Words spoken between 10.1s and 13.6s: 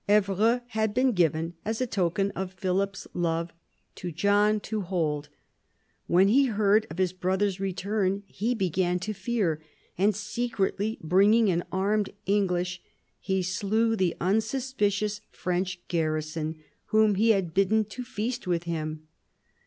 secretly bringing in armed English, he